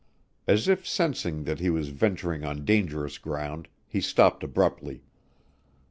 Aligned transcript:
As 0.47 0.67
if 0.67 0.87
sensing 0.87 1.43
that 1.43 1.59
he 1.59 1.69
was 1.69 1.89
venturing 1.89 2.43
on 2.43 2.65
dangerous 2.65 3.19
ground, 3.19 3.67
he 3.87 4.01
stopped 4.01 4.43
abruptly. 4.43 5.03